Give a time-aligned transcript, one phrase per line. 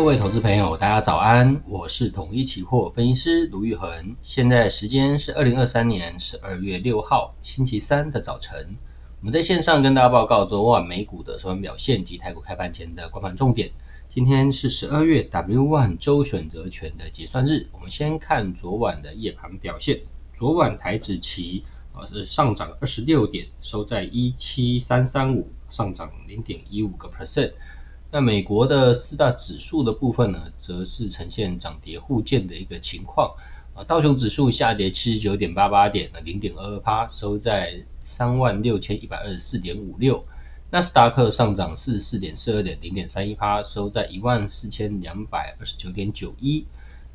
[0.00, 8.78] 各位投资朋友，大家早安，我是统一期货分析师卢玉恒，现在时间是二零二三年十二月六号星期三的早晨，
[9.20, 13.72] 我们在线上跟大家报告昨晚美股的收盘表现及台股开盘前的观盘重点。
[14.08, 20.00] 今天是十二月 W1 周选择权的结算日，我们先看昨晚的夜盘表现。
[20.34, 27.52] 昨晚台指期啊是上涨二十六点，收在一七三三五，上涨零点一五个 percent。
[28.12, 33.36] 那美国的四大指数的部分呢，则是呈现涨跌互见的一个情况。
[33.72, 40.24] 啊，道琼指数下跌七十九点八八点，零点二二趴，收在三万六千一百二十四点五六。
[40.72, 46.66] 纳斯达克上涨四十四点四二点，零点三一趴，收在一万四千两百二十九点九一。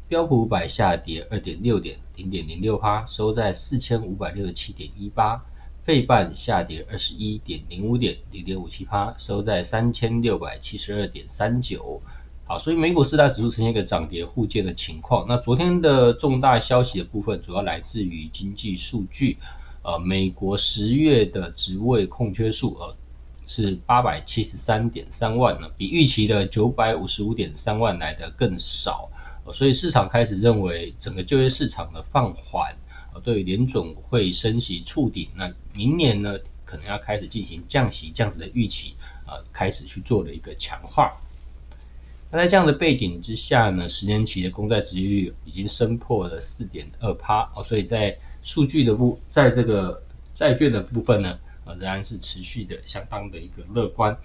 [0.08, 5.44] 标普五百下跌二点六点，零点零六趴，收在四千五百六十七点一八。
[5.86, 12.02] 费半下跌二十一点零五点，零点五七趴，收在三千六百七十二点三九。
[12.46, 15.28] 好，所以美股四大指数呈现一个涨跌互见的情况。
[15.30, 19.38] 那昨天的重大消息的部分，主要来自于经济数据。
[19.84, 22.96] 呃，美国十月的职位空缺数呃
[23.46, 29.12] 是八百七十三点三万呢，比预期的九百五十五点三万来的更少。
[29.44, 32.76] 呃，所以市场开始认为整个就业市场的放缓。
[33.20, 38.96] 对联准会升息触顶，那明年呢可能要开始进行降息这样子的预期，
[39.28, 41.18] 呃，开始去做了一个强化。
[42.32, 54.18] 那在这样的背景之下呢，十年期的公债殖利率已经升破了四点二趴哦，所以在数据的部，在这个债券的部分呢，呃，仍然是持续的相当的一个乐观。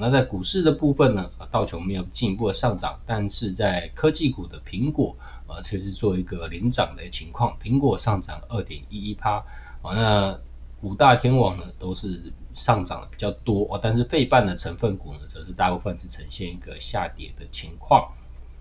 [0.00, 9.44] 那在股市的部分呢，道琼没有进一步的上涨，但是在科技股的苹果，呃，却是做一个领涨的情况，苹果上涨二点一一趴，
[9.82, 10.40] 啊，那
[10.80, 18.12] 五大天王呢都是上涨的比较多，哦，但是费半的成分股呢，则是大部分是呈现一个下跌的情况。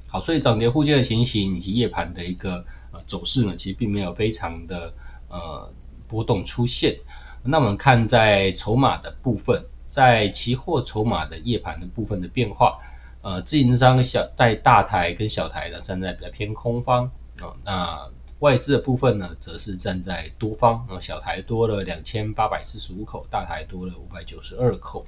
[0.09, 4.94] 好，所以涨跌互见的情形以及夜盘的一个呃走势呢，其实并没有非常的
[5.30, 5.74] 呃
[6.09, 6.97] 波动出现。
[7.44, 9.66] 那我们看在筹码的部分。
[9.91, 12.79] 在期货筹码的夜盘的部分的变化，
[13.22, 18.09] 呃，自营商小带大台跟小台呢站在比较偏空方啊、那
[18.40, 25.06] 外资的部分呢，则是站在多方，呃、小台多了两千八百四十五口，大台多了五百九十二口。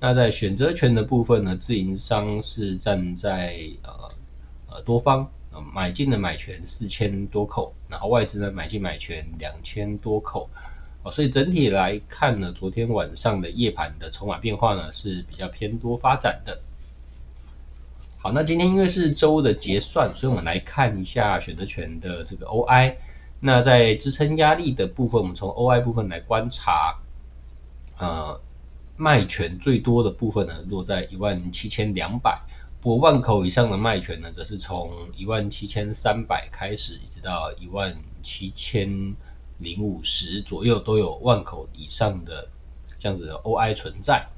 [0.00, 4.08] 那在选择权的部分呢，自营商是站在呃
[4.68, 5.30] 呃多方，
[5.72, 10.50] 买进的买权四千多口，然后外资呢买进买权两千多口。
[11.10, 16.60] 所以整体来看呢，昨天晚上的夜盘的筹码变化呢是比较偏多发展的。
[18.18, 22.96] 好，那今天因为是周的结算，所以我们来看一下选择权的这个 OI。
[23.40, 26.98] 那在支撑压力的部分，我们从 OI 部分来观察，
[27.96, 28.40] 呃，
[28.96, 32.42] 卖权最多的部分呢落在一万七千两百，
[32.82, 39.14] 不过万口以上的卖权呢则是从一万七千三百开始，一直到一万七千。
[39.58, 42.48] 零五十左右都有万口以上的
[43.00, 44.28] 这样子的 OI 存在。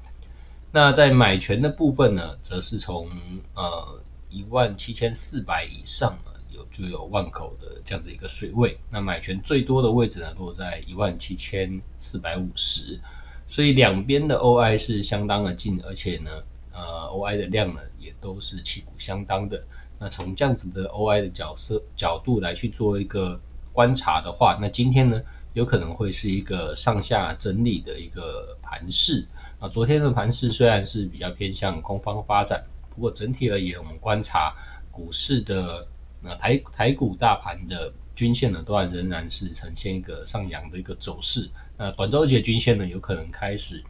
[0.71, 3.09] 那在买权的部分呢，则是从
[3.53, 6.17] 呃一万七千四百以上
[6.49, 8.79] 有就有万口的这样的一个水位。
[8.89, 12.99] 那买权最多的位置呢，落在一万七千四百五十。
[13.47, 19.65] 所以两边的 OI 是相当的近，而且呢，呃 OI 的量呢也都是旗鼓相当的。
[19.99, 23.39] 那从这样子的 OI 的角色角度来去做一个。
[23.73, 25.21] 观察的话，那今天呢，
[25.53, 29.27] 有可能会是一个上下整理的一个盘势。
[29.59, 34.55] 啊，昨天的盘势虽然是比较偏向空方发展，不过整体而言，我们观察
[34.91, 35.87] 股市的
[36.21, 41.49] 那台台股大盘的均线呢，都还仍然是呈现一个上扬的一个走势。
[41.77, 43.83] 那短周期均线呢，有可能开始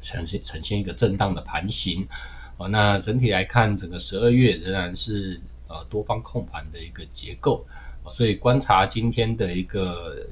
[0.00, 2.08] 呈现呈现一个震荡的盘形。
[2.58, 7.66] 啊，那整体来看，整个十二月仍然是呃多方控盘的一个结构。
[8.10, 10.28] 所以观察今天的一个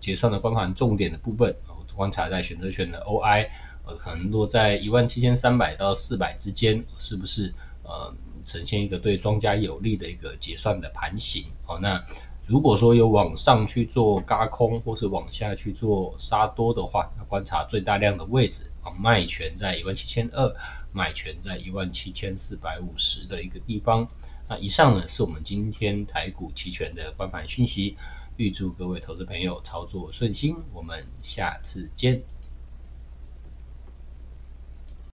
[0.00, 1.56] 结算的观盘重点的部分，
[1.94, 3.48] 观察在选择权的 OI，
[3.84, 8.14] 呃，可能落在一万七千三百到四百之间，是不是呃
[8.46, 11.46] 呈现一个对庄家有利的一个结算的盘形？
[11.66, 12.04] 哦，那
[12.48, 20.56] 如果说有往上去做轧空，或是往下去做杀多的话，那观察最大量的位置，啊，卖权在一万七千二，
[20.90, 24.08] 买权在一万七千四百五十的一个地方。
[24.48, 27.98] 那以上呢，是我们今天台股期权的观盘讯息，
[28.38, 32.22] 预祝各位投资朋友操作顺心，我们下次见。